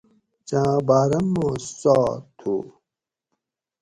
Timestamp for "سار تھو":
1.79-2.53